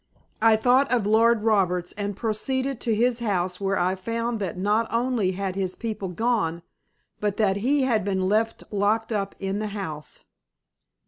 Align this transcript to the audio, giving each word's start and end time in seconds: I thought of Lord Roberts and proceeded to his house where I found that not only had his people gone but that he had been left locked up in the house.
I 0.41 0.55
thought 0.55 0.91
of 0.91 1.05
Lord 1.05 1.43
Roberts 1.43 1.91
and 1.91 2.17
proceeded 2.17 2.81
to 2.81 2.95
his 2.95 3.19
house 3.19 3.61
where 3.61 3.77
I 3.77 3.93
found 3.93 4.39
that 4.39 4.57
not 4.57 4.91
only 4.91 5.33
had 5.33 5.53
his 5.55 5.75
people 5.75 6.07
gone 6.07 6.63
but 7.19 7.37
that 7.37 7.57
he 7.57 7.83
had 7.83 8.03
been 8.03 8.27
left 8.27 8.63
locked 8.71 9.11
up 9.11 9.35
in 9.37 9.59
the 9.59 9.67
house. 9.77 10.23